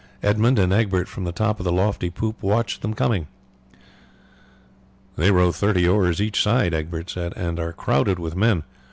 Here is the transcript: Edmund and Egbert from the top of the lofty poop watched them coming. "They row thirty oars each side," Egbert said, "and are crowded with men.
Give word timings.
Edmund 0.23 0.57
and 0.57 0.73
Egbert 0.73 1.07
from 1.07 1.25
the 1.25 1.31
top 1.31 1.59
of 1.59 1.63
the 1.63 1.71
lofty 1.71 2.09
poop 2.09 2.41
watched 2.41 2.81
them 2.81 2.95
coming. 2.95 3.27
"They 5.15 5.29
row 5.29 5.51
thirty 5.51 5.87
oars 5.87 6.19
each 6.19 6.41
side," 6.41 6.73
Egbert 6.73 7.07
said, 7.11 7.33
"and 7.35 7.59
are 7.59 7.71
crowded 7.71 8.17
with 8.17 8.35
men. 8.35 8.63